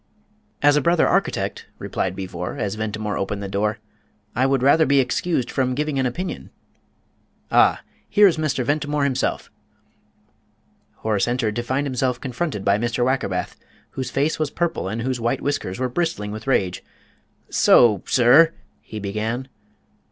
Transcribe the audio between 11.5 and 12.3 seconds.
to find himself